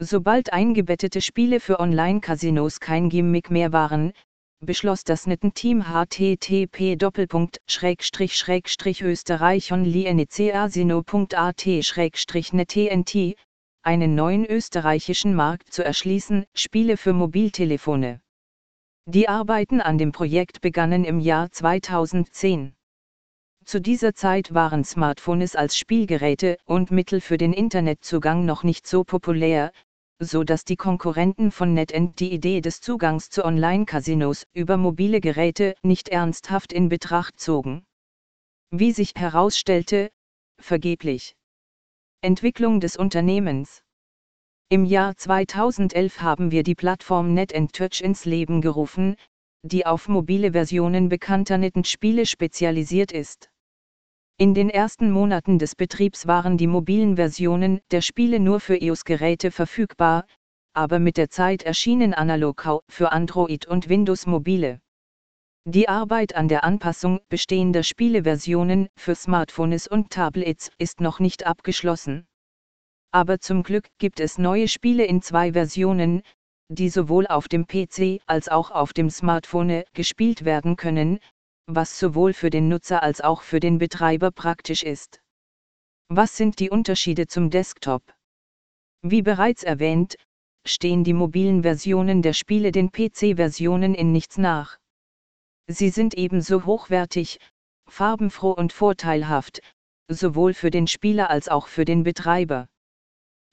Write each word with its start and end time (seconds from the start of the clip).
Sobald 0.00 0.52
eingebettete 0.52 1.20
Spiele 1.20 1.58
für 1.58 1.80
Online-Casinos 1.80 2.78
kein 2.78 3.08
Gimmick 3.08 3.50
mehr 3.50 3.72
waren, 3.72 4.12
beschloss 4.60 5.02
das 5.02 5.26
Nitten-Team 5.26 5.88
http 5.88 6.96
österreich 9.02 9.72
nettnt 12.52 13.34
einen 13.82 14.14
neuen 14.14 14.44
österreichischen 14.44 15.34
Markt 15.34 15.72
zu 15.72 15.84
erschließen, 15.84 16.44
Spiele 16.54 16.96
für 16.96 17.12
Mobiltelefone. 17.12 18.20
Die 19.06 19.28
Arbeiten 19.28 19.80
an 19.80 19.98
dem 19.98 20.12
Projekt 20.12 20.60
begannen 20.60 21.04
im 21.04 21.18
Jahr 21.18 21.50
2010. 21.50 22.74
Zu 23.64 23.80
dieser 23.80 24.14
Zeit 24.14 24.54
waren 24.54 24.84
Smartphones 24.84 25.56
als 25.56 25.76
Spielgeräte 25.76 26.56
und 26.64 26.90
Mittel 26.90 27.20
für 27.20 27.36
den 27.36 27.52
Internetzugang 27.52 28.44
noch 28.44 28.62
nicht 28.62 28.86
so 28.86 29.04
populär, 29.04 29.72
so 30.20 30.42
dass 30.44 30.64
die 30.64 30.76
Konkurrenten 30.76 31.50
von 31.50 31.74
NetEnt 31.74 32.18
die 32.18 32.32
Idee 32.32 32.60
des 32.60 32.80
Zugangs 32.80 33.30
zu 33.30 33.44
Online-Casinos 33.44 34.46
über 34.52 34.76
mobile 34.76 35.20
Geräte 35.20 35.74
nicht 35.82 36.08
ernsthaft 36.08 36.72
in 36.72 36.88
Betracht 36.88 37.38
zogen. 37.38 37.86
Wie 38.70 38.92
sich 38.92 39.14
herausstellte, 39.14 40.10
vergeblich. 40.60 41.36
Entwicklung 42.20 42.80
des 42.80 42.96
Unternehmens 42.96 43.82
Im 44.68 44.84
Jahr 44.84 45.16
2011 45.16 46.20
haben 46.20 46.50
wir 46.50 46.64
die 46.64 46.74
Plattform 46.74 47.32
NetEnt 47.32 47.72
Touch 47.72 48.00
ins 48.00 48.24
Leben 48.24 48.60
gerufen, 48.60 49.16
die 49.62 49.86
auf 49.86 50.08
mobile 50.08 50.52
Versionen 50.52 51.08
bekannter 51.08 51.58
NetEnt-Spiele 51.58 52.26
spezialisiert 52.26 53.12
ist. 53.12 53.50
In 54.40 54.54
den 54.54 54.70
ersten 54.70 55.10
Monaten 55.10 55.58
des 55.58 55.74
Betriebs 55.74 56.28
waren 56.28 56.56
die 56.56 56.68
mobilen 56.68 57.16
Versionen 57.16 57.80
der 57.90 58.00
Spiele 58.00 58.38
nur 58.38 58.60
für 58.60 58.80
iOS-Geräte 58.80 59.50
verfügbar, 59.50 60.26
aber 60.74 61.00
mit 61.00 61.16
der 61.16 61.28
Zeit 61.28 61.64
erschienen 61.64 62.14
Analog 62.14 62.64
für 62.88 63.10
Android 63.10 63.66
und 63.66 63.88
Windows 63.88 64.26
Mobile. 64.26 64.80
Die 65.64 65.88
Arbeit 65.88 66.36
an 66.36 66.46
der 66.46 66.62
Anpassung 66.62 67.18
bestehender 67.28 67.82
Spieleversionen 67.82 68.86
für 68.94 69.16
Smartphones 69.16 69.88
und 69.88 70.10
Tablets 70.10 70.70
ist 70.78 71.00
noch 71.00 71.18
nicht 71.18 71.44
abgeschlossen. 71.44 72.28
Aber 73.10 73.40
zum 73.40 73.64
Glück 73.64 73.88
gibt 73.98 74.20
es 74.20 74.38
neue 74.38 74.68
Spiele 74.68 75.04
in 75.04 75.20
zwei 75.20 75.52
Versionen, 75.52 76.22
die 76.68 76.90
sowohl 76.90 77.26
auf 77.26 77.48
dem 77.48 77.66
PC 77.66 78.20
als 78.26 78.48
auch 78.48 78.70
auf 78.70 78.92
dem 78.92 79.10
Smartphone 79.10 79.82
gespielt 79.94 80.44
werden 80.44 80.76
können, 80.76 81.18
was 81.68 81.98
sowohl 81.98 82.32
für 82.32 82.48
den 82.48 82.68
Nutzer 82.68 83.02
als 83.02 83.20
auch 83.20 83.42
für 83.42 83.60
den 83.60 83.76
Betreiber 83.76 84.30
praktisch 84.30 84.82
ist. 84.82 85.20
Was 86.08 86.34
sind 86.36 86.58
die 86.60 86.70
Unterschiede 86.70 87.26
zum 87.26 87.50
Desktop? 87.50 88.02
Wie 89.02 89.20
bereits 89.20 89.62
erwähnt, 89.62 90.16
stehen 90.66 91.04
die 91.04 91.12
mobilen 91.12 91.62
Versionen 91.62 92.22
der 92.22 92.32
Spiele 92.32 92.72
den 92.72 92.90
PC-Versionen 92.90 93.94
in 93.94 94.12
nichts 94.12 94.38
nach. 94.38 94.78
Sie 95.66 95.90
sind 95.90 96.14
ebenso 96.14 96.64
hochwertig, 96.64 97.38
farbenfroh 97.86 98.52
und 98.52 98.72
vorteilhaft, 98.72 99.60
sowohl 100.08 100.54
für 100.54 100.70
den 100.70 100.86
Spieler 100.86 101.28
als 101.28 101.48
auch 101.48 101.68
für 101.68 101.84
den 101.84 102.02
Betreiber. 102.02 102.66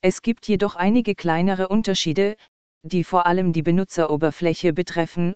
Es 0.00 0.22
gibt 0.22 0.46
jedoch 0.46 0.76
einige 0.76 1.16
kleinere 1.16 1.66
Unterschiede, 1.66 2.36
die 2.82 3.02
vor 3.02 3.26
allem 3.26 3.52
die 3.52 3.62
Benutzeroberfläche 3.62 4.72
betreffen, 4.72 5.34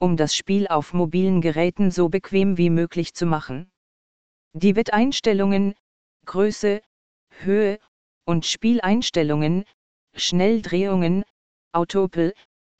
um 0.00 0.16
das 0.16 0.34
Spiel 0.34 0.66
auf 0.66 0.94
mobilen 0.94 1.42
Geräten 1.42 1.90
so 1.90 2.08
bequem 2.08 2.56
wie 2.56 2.70
möglich 2.70 3.12
zu 3.12 3.26
machen. 3.26 3.70
Die 4.54 4.74
Wetteinstellungen, 4.74 5.74
Größe, 6.24 6.80
Höhe 7.42 7.78
und 8.24 8.46
Spieleinstellungen, 8.46 9.64
Schnelldrehungen, 10.16 11.22
Autopel, 11.72 12.32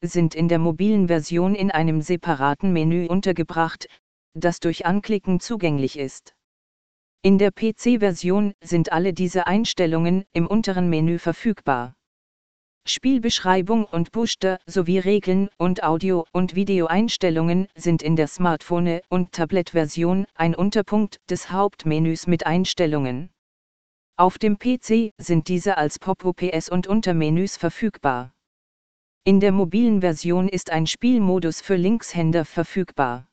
sind 0.02 0.34
in 0.34 0.48
der 0.48 0.58
mobilen 0.58 1.08
Version 1.08 1.54
in 1.54 1.70
einem 1.70 2.00
separaten 2.00 2.72
Menü 2.72 3.06
untergebracht, 3.06 3.86
das 4.34 4.58
durch 4.58 4.86
Anklicken 4.86 5.40
zugänglich 5.40 5.98
ist. 5.98 6.34
In 7.22 7.36
der 7.36 7.50
PC-Version 7.50 8.54
sind 8.62 8.92
alle 8.92 9.12
diese 9.12 9.46
Einstellungen 9.46 10.24
im 10.32 10.46
unteren 10.46 10.88
Menü 10.88 11.18
verfügbar. 11.18 11.94
Spielbeschreibung 12.86 13.84
und 13.84 14.10
Booster 14.10 14.58
sowie 14.66 14.98
Regeln 14.98 15.48
und 15.58 15.82
Audio- 15.82 16.26
und 16.32 16.54
Videoeinstellungen 16.54 17.68
sind 17.74 18.02
in 18.02 18.16
der 18.16 18.26
Smartphone- 18.26 19.00
und 19.08 19.32
Tablet-Version 19.32 20.26
ein 20.34 20.54
Unterpunkt 20.54 21.20
des 21.28 21.50
Hauptmenüs 21.50 22.26
mit 22.26 22.46
Einstellungen. 22.46 23.30
Auf 24.16 24.38
dem 24.38 24.58
PC 24.58 25.12
sind 25.18 25.48
diese 25.48 25.76
als 25.76 25.98
Pop-UPS 25.98 26.68
und 26.68 26.86
Untermenüs 26.86 27.56
verfügbar. 27.56 28.32
In 29.24 29.40
der 29.40 29.52
mobilen 29.52 30.00
Version 30.00 30.48
ist 30.48 30.70
ein 30.70 30.86
Spielmodus 30.86 31.60
für 31.60 31.76
Linkshänder 31.76 32.44
verfügbar. 32.44 33.28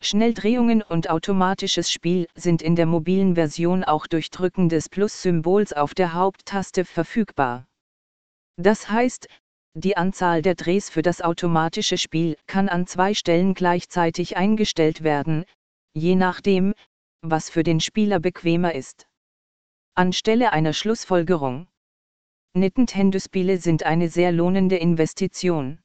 Schnelldrehungen 0.00 0.82
und 0.82 1.10
automatisches 1.10 1.90
Spiel 1.90 2.26
sind 2.34 2.62
in 2.62 2.74
der 2.74 2.86
mobilen 2.86 3.34
Version 3.34 3.84
auch 3.84 4.06
durch 4.06 4.30
Drücken 4.30 4.68
des 4.68 4.88
Plus-Symbols 4.88 5.72
auf 5.72 5.94
der 5.94 6.14
Haupttaste 6.14 6.84
verfügbar. 6.84 7.66
Das 8.56 8.88
heißt, 8.88 9.28
die 9.74 9.96
Anzahl 9.96 10.42
der 10.42 10.54
Drehs 10.54 10.90
für 10.90 11.02
das 11.02 11.22
automatische 11.22 11.96
Spiel 11.96 12.36
kann 12.46 12.68
an 12.68 12.86
zwei 12.86 13.14
Stellen 13.14 13.54
gleichzeitig 13.54 14.36
eingestellt 14.36 15.02
werden, 15.02 15.44
je 15.94 16.14
nachdem, 16.14 16.74
was 17.22 17.48
für 17.48 17.62
den 17.62 17.80
Spieler 17.80 18.20
bequemer 18.20 18.74
ist. 18.74 19.06
Anstelle 19.94 20.52
einer 20.52 20.72
Schlussfolgerung. 20.72 21.68
Nintendo-Spiele 22.54 23.58
sind 23.58 23.84
eine 23.84 24.10
sehr 24.10 24.32
lohnende 24.32 24.76
Investition. 24.76 25.80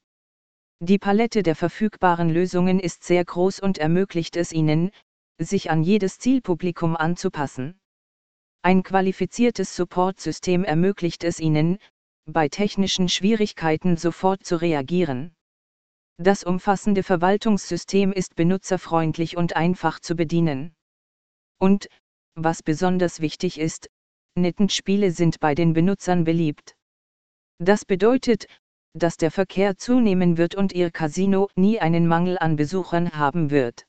Die 0.79 0.99
Palette 0.99 1.43
der 1.43 1.55
verfügbaren 1.55 2.29
Lösungen 2.29 2.79
ist 2.79 3.03
sehr 3.03 3.23
groß 3.23 3.61
und 3.61 3.77
ermöglicht 3.77 4.35
es 4.35 4.51
ihnen, 4.51 4.91
sich 5.39 5.71
an 5.71 5.81
jedes 5.81 6.19
Zielpublikum 6.19 6.97
anzupassen. 6.97 7.79
Ein 8.61 8.83
qualifiziertes 8.83 9.75
Supportsystem 9.75 10.63
ermöglicht 10.65 11.23
es 11.23 11.39
ihnen, 11.39 11.77
bei 12.27 12.49
technischen 12.49 13.07
Schwierigkeiten 13.07 13.95
sofort 13.95 14.45
zu 14.45 14.59
reagieren. 14.59 15.33
Das 16.17 16.43
umfassende 16.43 17.03
Verwaltungssystem 17.03 18.11
ist 18.11 18.35
benutzerfreundlich 18.35 19.37
und 19.37 19.55
einfach 19.55 19.99
zu 19.99 20.15
bedienen. 20.15 20.75
Und, 21.57 21.87
was 22.35 22.63
besonders 22.63 23.21
wichtig 23.21 23.59
ist, 23.59 23.89
Nintendo-Spiele 24.35 25.11
sind 25.11 25.39
bei 25.39 25.55
den 25.55 25.73
Benutzern 25.73 26.23
beliebt. 26.23 26.75
Das 27.59 27.85
bedeutet, 27.85 28.47
dass 28.93 29.17
der 29.17 29.31
Verkehr 29.31 29.77
zunehmen 29.77 30.37
wird 30.37 30.55
und 30.55 30.73
Ihr 30.73 30.91
Casino 30.91 31.49
nie 31.55 31.79
einen 31.79 32.07
Mangel 32.07 32.37
an 32.37 32.55
Besuchern 32.55 33.17
haben 33.17 33.49
wird. 33.49 33.87